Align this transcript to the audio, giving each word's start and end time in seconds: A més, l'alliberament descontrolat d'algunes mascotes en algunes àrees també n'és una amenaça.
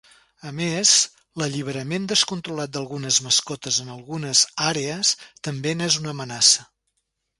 A 0.51 0.51
més, 0.59 0.93
l'alliberament 1.41 2.07
descontrolat 2.13 2.73
d'algunes 2.77 3.19
mascotes 3.27 3.77
en 3.85 3.91
algunes 3.97 4.41
àrees 4.71 5.13
també 5.49 5.75
n'és 5.83 5.99
una 6.03 6.15
amenaça. 6.19 6.67